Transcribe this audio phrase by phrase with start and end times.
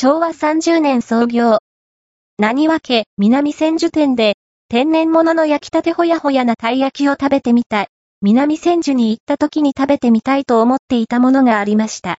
[0.00, 1.58] 昭和30年創業。
[2.38, 4.36] 何わけ、南千住店で、
[4.68, 7.88] 天然物の焼きたてほやほやなたい焼きを食べてみたい。
[8.22, 12.14] 南千住に行った時に食べてみたいと思っていたものがありました。